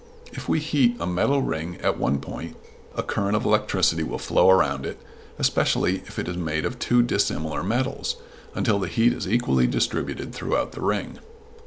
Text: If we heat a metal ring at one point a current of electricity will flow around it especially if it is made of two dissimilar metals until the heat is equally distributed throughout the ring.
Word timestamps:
If 0.33 0.49
we 0.49 0.57
heat 0.57 0.97
a 0.99 1.05
metal 1.05 1.43
ring 1.43 1.77
at 1.83 1.99
one 1.99 2.17
point 2.19 2.55
a 2.95 3.03
current 3.03 3.35
of 3.35 3.45
electricity 3.45 4.01
will 4.01 4.17
flow 4.17 4.49
around 4.49 4.83
it 4.83 4.99
especially 5.37 5.97
if 6.07 6.17
it 6.17 6.27
is 6.27 6.35
made 6.35 6.65
of 6.65 6.79
two 6.79 7.03
dissimilar 7.03 7.61
metals 7.61 8.15
until 8.55 8.79
the 8.79 8.87
heat 8.87 9.13
is 9.13 9.27
equally 9.31 9.67
distributed 9.67 10.33
throughout 10.33 10.71
the 10.71 10.81
ring. 10.81 11.19